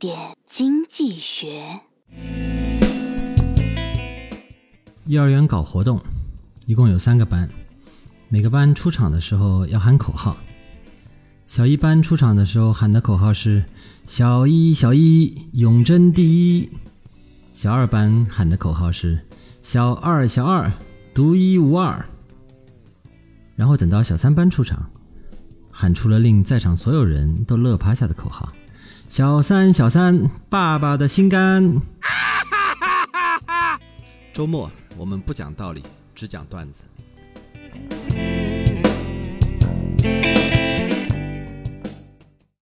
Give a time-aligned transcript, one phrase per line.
[0.00, 0.16] 点
[0.48, 1.78] 经济学。
[5.04, 6.00] 幼儿园搞活动，
[6.64, 7.46] 一共有三个班，
[8.30, 10.38] 每个班出场的时候要喊口号。
[11.46, 13.62] 小一班出场的时候喊的口号是
[14.08, 16.70] “小一小一永争第一”，
[17.52, 19.20] 小二班喊的口号是
[19.62, 20.72] “小二小二
[21.12, 22.02] 独一无二”。
[23.54, 24.90] 然后等到小三班出场，
[25.70, 28.50] 喊出了令在场所有人都乐趴下的口号
[29.10, 31.82] ：“小三小三爸爸的心肝。
[34.32, 35.82] ”周末我们不讲道理，
[36.14, 36.84] 只讲段子。